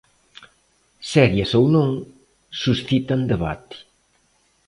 Serias 1.11 1.51
ou 1.59 1.65
non, 1.75 1.91
suscitan 2.61 3.21
debate. 3.31 3.75